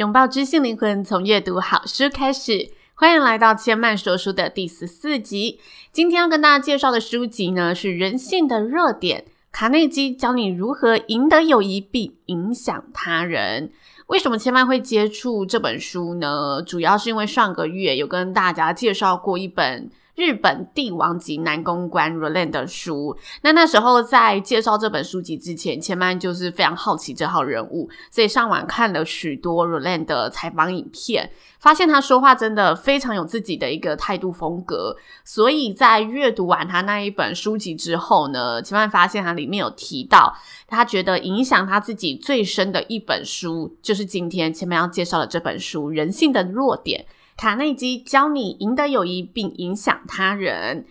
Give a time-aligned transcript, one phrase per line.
[0.00, 2.70] 拥抱知性灵魂，从阅读好书开始。
[2.94, 5.60] 欢迎来到千曼说书的第十四集。
[5.92, 13.72] 今天要跟大家介绍的书籍呢，是《人性的弱点》，卡内基教你如何赢得友谊并影响他人。
[14.06, 16.62] 为什么千嫚会接触这本书呢？
[16.66, 19.90] 主要是因为上个月有跟大家介绍过一本。
[20.14, 34.96] 日本帝王级男公关 Roland 的书，那那时候在介绍这本书籍之前，千嫚就是非常好奇这号人物，所以上网看了许多 Roland 的采访影片，发现他说话真的非常有自己的一个态度风格。
[35.24, 40.36] 所以在阅读完他那一本书籍之后呢，千嫚发现他里面有提到，
[40.66, 47.06] 他觉得影响他自己最深的一本书，就是今天千嫚要介绍的这本书《人性的弱点》。
[47.40, 50.84] 卡内基教你赢得友谊并影响他人。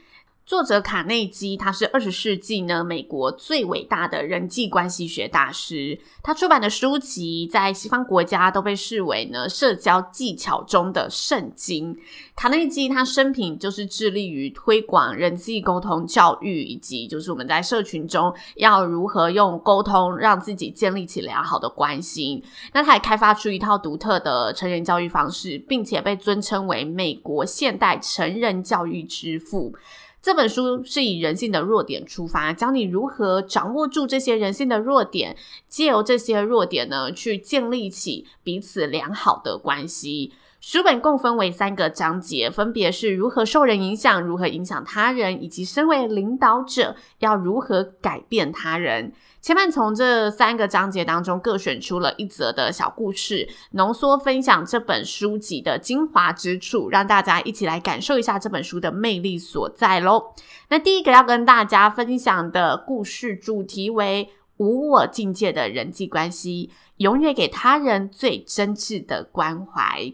[0.50, 6.00] 作者卡内基，他是二十世纪呢美国最伟大的人际关系学大师。
[6.24, 11.96] 他出版的书籍在西方国家都被视为呢社交技巧中的圣经。
[12.36, 22.44] 卡内基他生平就是致力于推广人际沟通教育，以及就是我们在社群中要如何用沟通让自己建立起良好的关系。
[22.74, 29.76] 那他也开发出一套独特的成人教育方式，并且被尊称为美国现代成人教育之父。
[30.22, 35.38] 这本书是以人性的弱点出发，教你如何掌握住这些人性的弱点，
[35.70, 40.34] 借由这些弱点呢，去建立起彼此良好的关系。
[40.62, 49.14] 书本共分为三个章节，分别是如何受人影响、如何影响他人，以及身为领导者要如何改变他人。
[49.42, 60.34] 千嫚从这三个章节当中各选出了一则的小故事，浓缩分享这本书籍的精华之处，让大家一起来感受一下这本书的魅力所在喽。
[60.68, 70.12] 那第一个要跟大家分享的故事主题为无我境界的人际关系，永远给他人最真挚的关怀。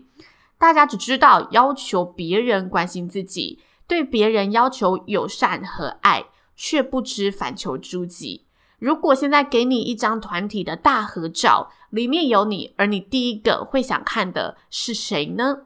[0.57, 8.45] 大家只知道要求别人关心自己，对别人要求友善和爱，却不知反求诸己。
[8.79, 15.59] 如果现在给你一张团体的大合照，里面有你，而你第一个会想看的是谁呢？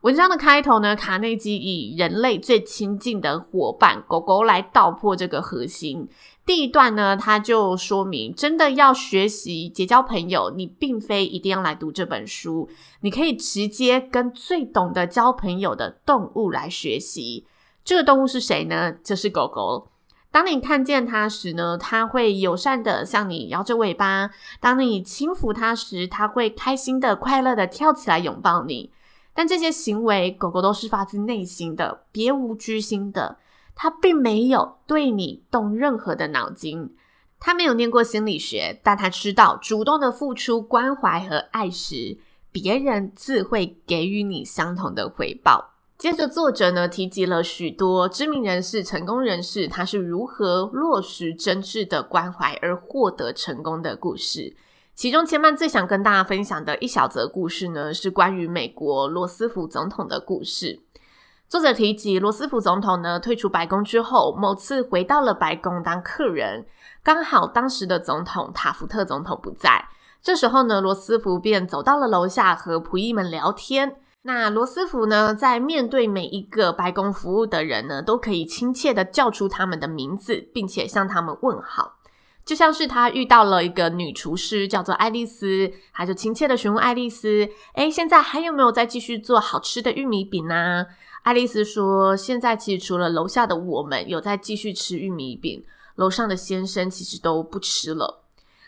[0.00, 6.08] 文章的开头呢，卡内基以人类最亲近的伙伴狗狗来道破这个核心。
[6.44, 12.68] 第一段呢，他就说明，真的要学习结交朋友，你并非一定要来读这本书，
[13.00, 17.46] 你可以直接跟最懂得交朋友的动物来学习。
[17.84, 18.92] 这个动物是谁呢？
[18.92, 19.88] 就是狗狗。
[20.32, 28.90] 当你看见它时呢，它会友善的向你摇着尾巴；当你轻抚它时，它会开心的、快乐的跳起来拥抱你。
[29.34, 33.36] 但这些行为，狗狗都是发自内心的，别无居心的。
[33.74, 36.94] 他并没有对你动任何的脑筋。
[37.38, 42.16] 他没有念过心理学，但他知道，主动的付出关怀和爱时，
[42.52, 45.70] 别人自会给予你相同的回报。
[45.98, 54.56] 接着，作者呢提及了许多知名人士、成功人士，他是如何落实真挚的关怀而获得成功的故事。
[54.94, 60.80] 其中，千嫚最想跟大家分享的一小则故事呢，是关于美国罗斯福总统的故事。
[61.52, 66.64] 作者提及，罗斯福总统呢退出白宫之后，某次回到了白宫当客人，
[67.02, 69.86] 刚好当时的总统塔福特总统不在。
[70.22, 73.96] 这时候呢，罗斯福便走到了楼下和仆役们聊天。
[74.22, 81.98] 那罗斯福呢，在面对每一个白宫服务的人呢，都可以亲切地叫出他们的名字，并且向他们问好。
[82.46, 87.46] 就像是他遇到了一个女厨师，叫做爱丽丝，他就亲切地询问爱丽丝
[87.76, 90.86] ：“诶，现在还有没有再继续做好吃的玉米饼呢？”
[91.22, 95.64] 爱丽丝说：“现在其实除了楼下的我们有在继续吃玉米饼，
[95.94, 98.24] 楼上的先生其实都不吃了。”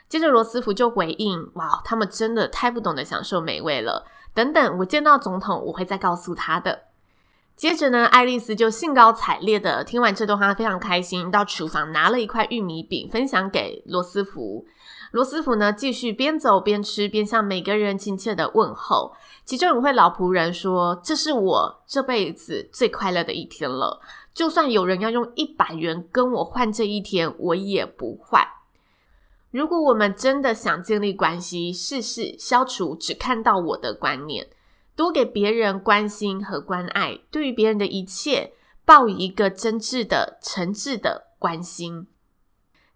[0.09, 6.83] 接着罗斯福就回应：“哇，他们真的太不懂得享受美味了。”等等，我见到总统，我会再告诉他的。
[7.57, 14.67] 接着呢，爱丽丝就兴高采烈的听完这段话，非常开心，到厨房拿了一块玉米饼分享给罗斯福。
[15.15, 19.15] 罗斯福呢，继续边走边吃，边向每个人亲切的问候。
[19.45, 24.01] 其中有位老仆人说：“这是我这辈子最快乐的一天了。”
[24.35, 28.45] 就算有人要用一百元跟我换这一天，我也不换。
[29.53, 34.49] 如果我们真的想建立关系，试试消除只看到我的观念，
[34.97, 38.53] 多给别人关心和关爱，对于别人的一切，
[38.85, 42.09] 抱一个真挚的、诚挚的关心。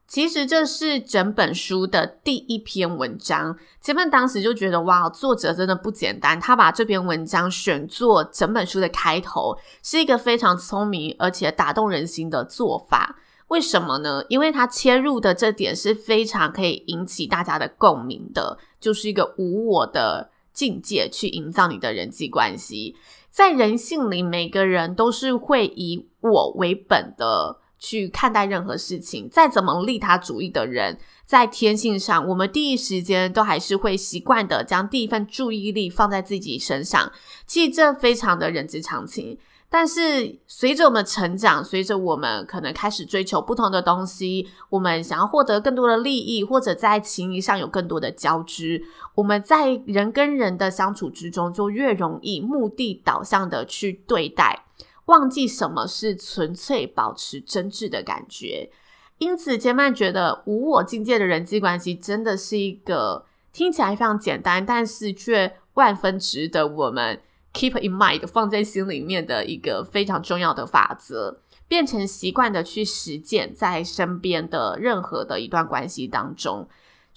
[0.09, 3.55] 其实这是整本书的第一篇文章。
[3.83, 6.41] 前面当时就觉得，哇，作者真的不简单。
[6.41, 13.17] 他把这篇文章选作整本书的开头，是一个非常聪明而且打动人心的做法。
[13.49, 14.25] 为什么呢？
[14.31, 22.97] 因为他切入的这点是非常可以引起大家的共鸣的，就是一个无我的境界去营造你的人际关系。
[23.31, 27.59] 在人性里，每个人都是会以我为本的。
[27.79, 37.13] 去看待任何事情，再怎么利他主义的人，在天性上，我们第一时间都还是会习惯的将第一份注意力放在自己身上。
[37.47, 39.39] 其实这非常的人之常情。
[39.71, 48.83] 但是随着我们成长，随着我们可能开始追求不同的东西，我们想要获得更多的利益，或者在情谊上有更多的交织，
[49.15, 54.65] 我们在人跟人的相处之中，就越容易目的导向的去对待。
[55.09, 58.71] 忘记什么是纯粹保持真挚的感觉，
[59.17, 67.21] 因此杰曼觉得无我境界的人际关系真的是一个听起来非常简单，但是却万分值得我们
[67.55, 76.69] keep in mind 放在心里面的一个非常重要的法则，变成习惯的去实践在身边的任何的一段关系当中。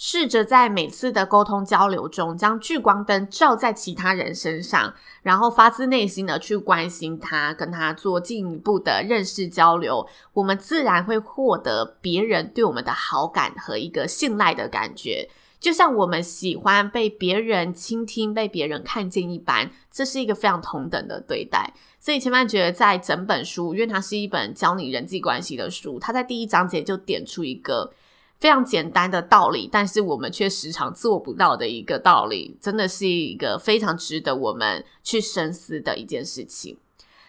[0.04, 21.76] 试着在每次的沟通交流中，将聚光灯照在其他人身上，然后发自内心的去关心他，跟他做进一步的认识交流，我们自然会获得别人对我们的好感和一个信赖的感觉，就像我们喜欢被别人倾听、被别人看见一般，这是一个非常同等的对待。
[22.00, 27.94] 所以千曼觉得，在整本书，因为它是一本教你人际关系的书，它在第一章节就点出一个。
[28.42, 36.76] 非常简单的道理，但是我们却时常做不到的一个道理，真的是一个非常值得我们去深思的一件事情。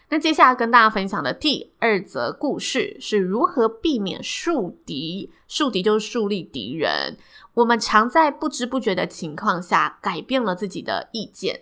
[0.08, 5.30] 那接下来跟大家分享的第二则故事是如何避免树敌。
[5.48, 7.18] 树敌就是树立敌人。
[7.52, 11.60] 我们常在不知不觉的情况下改变了自己的意见，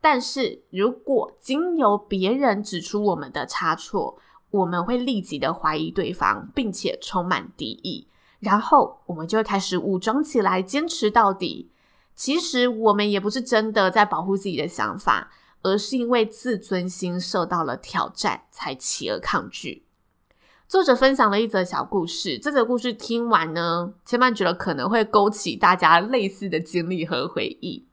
[0.00, 4.16] 但是如果经由别人指出我们的差错，
[4.50, 8.06] 我们会立即的怀疑对方，并且充满敌意。
[8.42, 11.70] 然后我们就会开始武装起来，坚持到底。
[12.14, 15.30] 其实我们也不是真的在保护自己的想法，
[15.62, 19.84] 而是因为自尊心受到了挑战，才起而抗拒。
[20.66, 27.86] 作者分享了一则小故事，这则故事听完呢，千曼觉得可能会勾起大家类似的经历和回忆。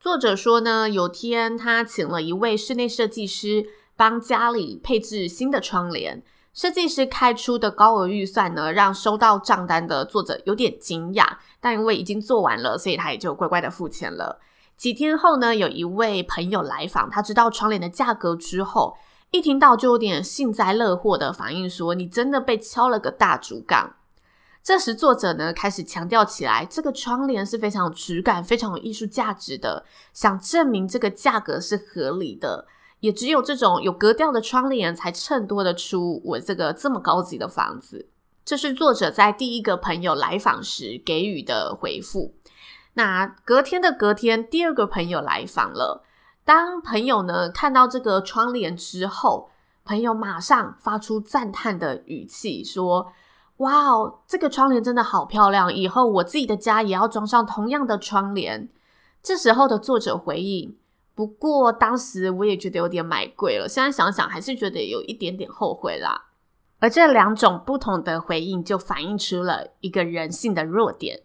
[0.00, 6.22] 作者说呢，有天他请了一位室内设计师帮家里配置新的窗帘。
[6.52, 11.26] 设计师开出的高额预算呢，让收到账单的作者有点惊讶，
[11.60, 14.40] 但因为已经做完了，所以他也就乖乖的付钱了。
[14.76, 18.96] 几天后呢，有一位朋友来访，他知道窗帘的价格之后，
[19.30, 23.94] 一听到就有点幸灾乐祸的反应说：“你真的被敲了个大竹杠。”
[24.62, 32.66] 这时作者呢开始强调起来，这个窗帘是非常有质感、非常有艺术价值的，想证明这个价格是合理的。
[33.00, 38.08] 也只有这种有格调的窗帘，才衬托得出我这个这么高级的房子。
[38.44, 42.34] 这是作者在第一个朋友来访时给予的回复。
[42.94, 46.02] 那隔天的隔天，第二个朋友来访了。
[46.44, 49.50] 当朋友呢看到这个窗帘之后，
[49.84, 53.12] 朋友马上发出赞叹的语气，说
[53.58, 55.72] ：“哇哦，这个窗帘真的好漂亮！
[55.72, 58.68] 以后我自己的家也要装上同样的窗帘。”
[59.22, 60.76] 这时候的作者回应。
[61.14, 66.26] 不过当时我也觉得有点买贵了，现在想想还是觉得有一点点后悔啦。
[66.78, 71.20] 而这两种不同的回应，就反映出了一个人性的弱点。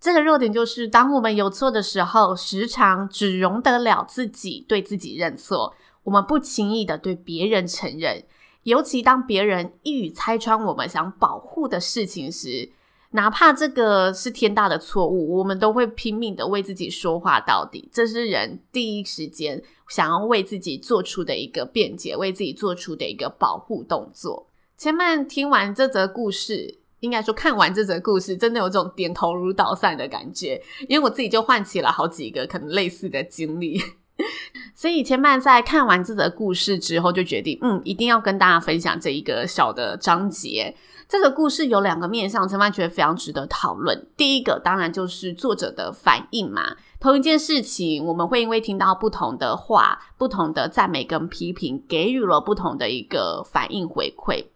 [0.00, 8.24] 这个弱点就是，当我们有错的时候，时常只容得了自己对自己认错，我们不轻易的对别人承认。
[8.64, 12.72] 尤其当别人一语拆穿我们想保护的事情时，
[13.16, 17.88] 哪怕这个是天大的错误，我们都会拼命的为自己说话到底。
[17.90, 24.46] 这是人第一时间想要为自己做出的一个辩解，为自己做出的一个保护动作。
[24.76, 33.80] 前面听完这则故事，应该说看完这则故事，真的有种点头如捣蒜的感觉，因为我自己就唤起了好几个可能类似的经历。
[34.74, 40.74] 所以千曼在看完这则故事之后，就决定，嗯，一定要跟大家分享这一个小的章节。
[41.08, 44.06] 这个故事有两个面向，千曼觉得非常值得讨论。
[44.16, 54.46] 第一个当然就是作者的反应嘛，同一件事情，我们会因为听到不同的话、不同的赞美跟批评，给予了不同的一个反应回馈。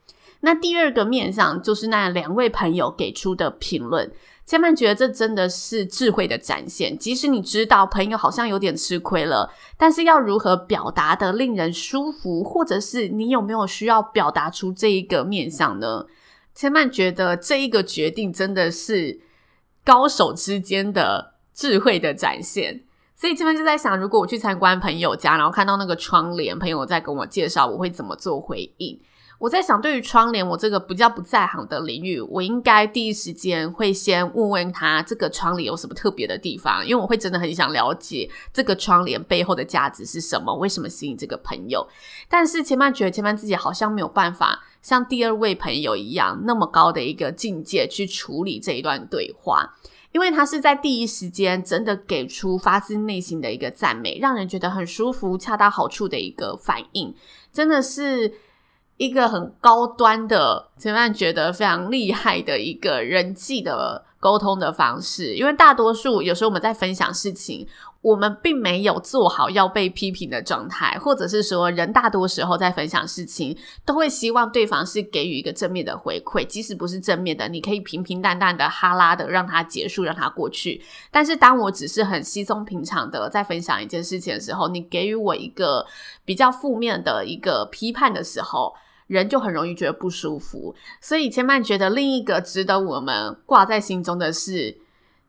[0.41, 4.11] 那第二个面向就是那两位朋友给出的评论。
[4.51, 6.99] 千曼觉得这真的是智慧的展现。
[6.99, 16.05] 即使你知道朋友好像有点吃亏了，但是要如何表达的令人舒服，或者是你有没有需要表达出这一个面向呢？
[16.53, 19.21] 千曼觉得这一个决定真的是
[19.85, 22.83] 高手之间的智慧的展现。
[23.15, 29.01] 所以千曼就在想，如果我去参观朋友家，然后看到那个窗帘，朋友在跟我介绍，我会怎么做回应？
[29.41, 36.87] 我在想，对于窗帘，我这个比较不在行的领域，我应该第一时间会先问问他，这个窗帘有什么特别的地方？
[36.87, 41.89] 因为我会真的很想了解这个窗帘背后的价值是什么，为什么吸引这个朋友？
[42.29, 49.75] 但是前半觉得千曼自己好像没有办法像第二位朋友一样那么高的一个境界去处理这一段对话，
[50.13, 57.15] 因为他是在第一时间真的给出发自内心的一个赞美，让人觉得很舒服、恰到好处的一个反应，
[57.51, 58.35] 真的是。
[59.01, 65.35] 一个很高端的，千曼觉得非常厉害的一个人际的沟通的方式。
[65.35, 67.67] 因为大多数有时候我们在分享事情，
[68.03, 80.83] 我们并没有做好要被批评的状态，或者是说人大多时候在分享事情，都会希望对方是给予一个正面的回馈，即使不是正面的，你可以平平淡淡的哈拉的让它结束，让它过去。
[81.11, 85.87] 但是当我只是很稀松平常的在分享一件事情的时候，你给予我一个
[86.27, 88.75] 比较负面的一个批判的时候，
[89.11, 94.79] 人就很容易觉得不舒服，所以千曼觉得另一个值得我们挂在心中的是，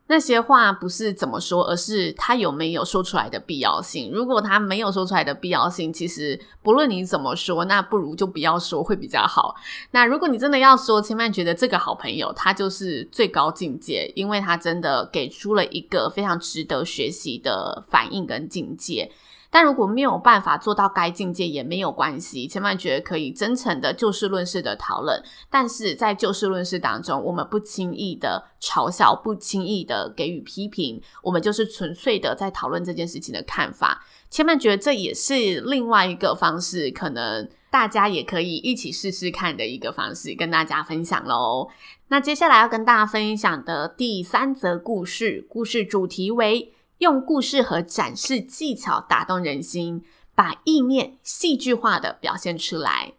[0.06, 4.12] 那些话不是怎么说，而是他有没有说出来的必要性。
[4.12, 9.56] 如果他没有说出来的必要性，其实不论你怎么说，那不如就不要说会比较好。
[9.90, 19.10] 那如果你真的要说，千曼觉得这个好朋友他就是最高境界，因为他真的给出了一个非常值得学习的反应跟境界。
[19.54, 25.22] 但如果没有办法做到该境界也没有关系，千万觉得可以真诚的就事论事的讨论。
[25.50, 34.02] 但是在就事论事当中，我们不轻易的嘲笑，不轻易的给予批评，我们就是纯粹的在讨论这件事情的看法。
[34.30, 41.68] 千万觉得这也是另外一个方式，可能大家也可以一起试试看的一个方式，跟大家分享喽。
[42.08, 46.72] 那接下来要跟大家分享的第三则故事，故事主题为。
[47.02, 50.04] 用故事和展示技巧打动人心，
[50.36, 53.14] 把意念戏剧化的表现出来。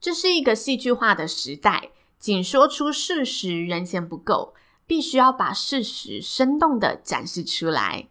[0.00, 4.54] 这是一个戏剧化的时代，仅说出事实仍嫌不够，
[4.84, 8.08] 必须要把事实生动的展示出来。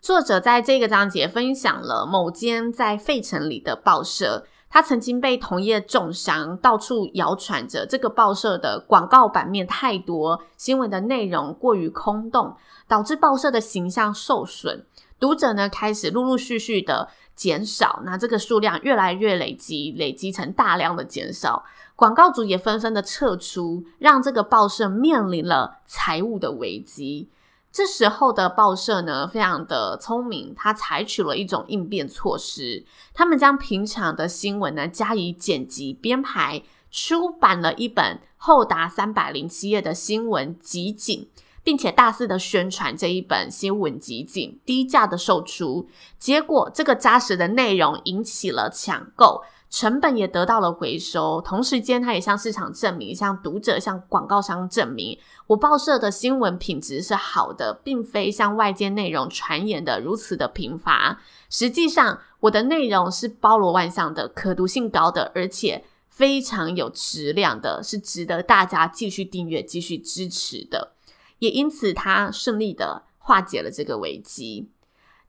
[0.00, 4.46] 作者在这个章节分享了某间在费城里的报社。
[4.76, 12.54] 他曾经被同业重伤，到处谣传着这个报社的广告版面太多，新闻的内容过于空洞，
[12.86, 14.84] 导致报社的形象受损。
[15.18, 21.64] 读者呢开始陆陆续续的减少，那这个数量越来越累积，累积成大量的减少。
[21.94, 27.30] 广告主也纷纷的撤出，让这个报社面临了财务的危机。
[27.76, 41.28] 这时候的报社呢，非常的聪明，他采取了一种应变措施，他们将平常的新闻呢加以剪辑编排，出版了一本厚达三百零七页的新闻集锦，
[41.62, 45.86] 并且大肆的宣传这一本新闻集锦，低价的售出，
[46.18, 49.42] 结果这个扎实的内容引起了抢购。
[49.68, 55.18] 成本也得到了回收，同时间他也向市场证明，向读者、向广告商证明，
[55.48, 61.20] 我报社的新闻品质是好的，并非像外界内容传言的如此的贫乏。
[61.50, 70.92] 实际上，我的内容是包罗万象的，可读性高的，而且非常有质量的，是值得大家继续订阅、继续支持的。
[71.40, 74.70] 也因此，他顺利的化解了这个危机。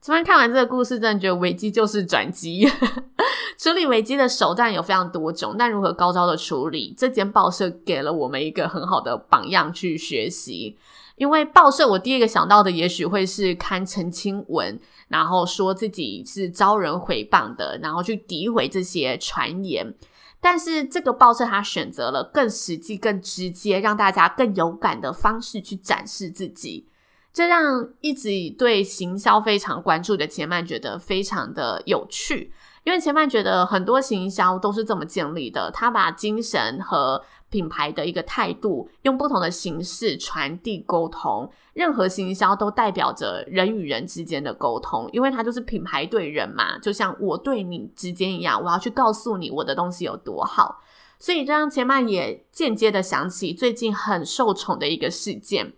[0.00, 2.66] 昨天看完这个故事，真的觉得危机就是转机。
[3.58, 10.76] 处理危机的手段有非常多种，但如何高招的处理，这间报社给了我们一个很好的榜样去学习。
[11.16, 14.78] 因为报社，我第一个想到的也许会是刊澄清文，
[15.08, 19.92] 然后说自己是遭人诽谤的，然后去诋毁这些传言。
[20.40, 26.86] 但是这个报社他选择了更实际、更直接，让大家更有感的方式去展示自己。
[27.32, 32.52] 这让一直对行销非常关注的千曼觉得非常的有趣，
[32.84, 41.48] 因为千曼觉得很多行销都是这么建立的，他把精神和品牌的一个态度用不同的形式传递沟通。
[41.74, 50.82] 任何行销都代表着人与人之间的沟通，因为它就是品牌对人嘛，就像我对你之间一样，我要去告诉你我的东西有多好。
[51.20, 55.72] 所以这让千曼也间接的想起最近很受宠的一个事件，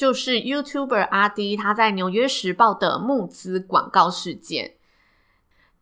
[0.00, 4.76] 就是 YouTuber 阿 D 他在《纽约时报》的募资广告事件。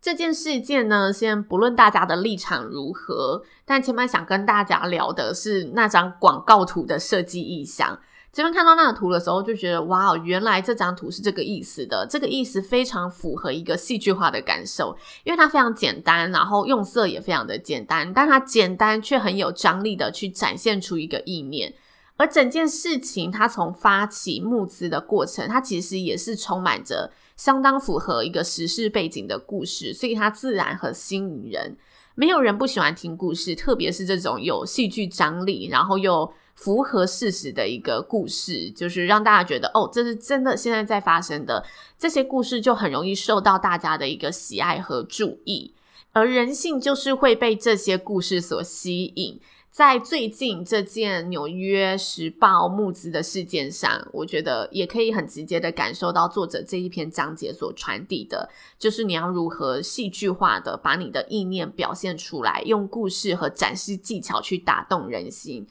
[0.00, 8.00] 这件事件呢，先不论大家的立场如何，但前面想跟大家聊的是那张广告图的设计意象。
[8.32, 12.04] 这边看到那个图的时候，就觉得哇，原来这张图是这个意思的。
[12.10, 21.72] 这个意思非常符合一个戏剧化的感受，因为它非常简单，然后用色也非常的简单，但它简单却很有张力的去展现出一个意念。
[22.18, 31.78] 而整件事情，它从发起募资的过程，它其实也是充满着相当符合一个时事背景的故事，所以它自然很吸引人。
[32.16, 41.64] 没有人不喜欢听故事，特别是这种有戏剧张力，然后又符合事实的一个故事，就是让大家觉得哦，这是真的现在在发生的。
[41.96, 45.72] 这些故事就很容易受到大家的一个喜爱和注意，
[46.12, 49.40] 而人性就是会被这些故事所吸引。
[49.70, 65.66] 在最近这件《纽约时报》募资的事件上，我觉得也可以很直接的感受到作者这一篇章节所传递的，就是你要如何戏剧化的把你的意念表现出来，用故事和展示技巧去打动人心。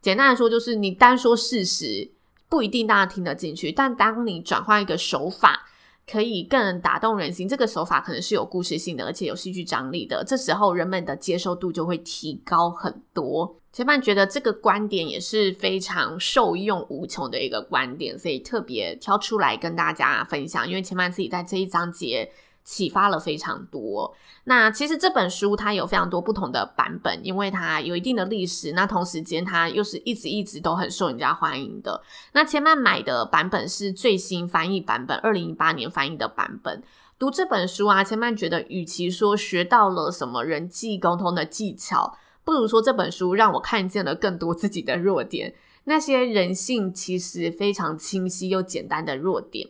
[0.00, 2.10] 简单来说，就是你单说事实
[2.48, 5.66] 不一定大家听得进去，但当你转换一个手法。
[6.06, 10.22] 可以更打动人心，这个手法可能是有故事性的，而且有戏剧张力的。
[10.24, 13.60] 这时候人们的接受度就会提高很多。
[13.72, 20.68] 千曼觉得这个观点也是非常受用无穷的一个观点，所以特别挑出来跟大家分享。
[20.68, 22.30] 因为千曼自己在这一章节。
[22.70, 24.14] 启发了非常多。
[24.44, 28.70] 那其实这本书它有非常多不同的版本，因为它有一定的历史。
[28.74, 32.00] 那同时间它又是一直一直都很受人家欢迎的。
[32.32, 36.80] 那千曼买的版本是最新翻译版本，二零一八年翻译的版本。
[37.18, 45.54] 读这本书啊，千曼觉得，与其说学到了什么人际沟通的技巧，不如说这本书让我看见了更多自己的弱点。
[45.84, 49.68] 那些人性其实非常清晰又简单的弱点。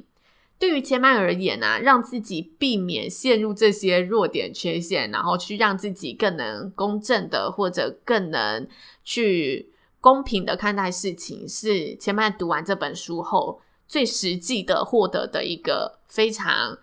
[0.60, 8.68] 对于千曼而言啊，让自己避免陷入这些弱点缺陷，然后去让自己更能公正的或者更能
[9.02, 16.78] 去公平的看待事情，是千曼读完这本书后最实际的获得的一个非常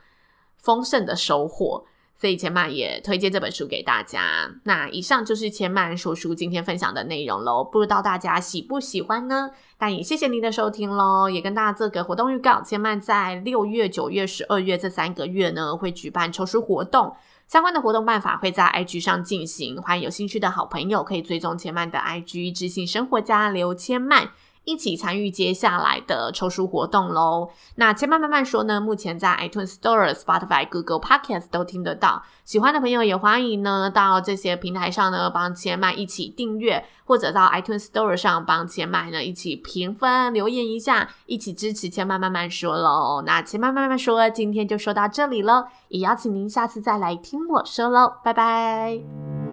[0.58, 1.86] 丰盛的收获。
[2.20, 4.50] 所以千曼也推荐这本书给大家。
[4.64, 9.52] 那以上就是千曼说书今天分享的内容喽，不知道大家喜不喜欢呢？
[9.78, 17.16] 但也谢谢您的收听喽，也跟大家做个活动预告，千曼在六月、九月、十二月这三个月呢，会举办抽书活动，
[17.48, 24.32] 相关的活动办法会在 IG 上进行，欢迎有兴趣的好朋友可以追踪千曼的 IG，知性生活家刘千曼。
[24.68, 27.50] 一起参与接下来的抽书活动喽！
[27.76, 32.22] 那千曼慢慢说呢，目前在 iTunes Store、Spotify、Google Podcast 都听得到。
[32.44, 43.24] 喜欢的朋友也欢迎呢到这些平台上呢帮千麦一起订阅，或者到 iTunes Store 上帮千麦呢一起评分留言一下，一起支持千麦慢慢说喽。
[43.26, 49.47] 那千麦慢慢说，今天就说到这里喽，也邀请您下次再来听我说喽，拜拜。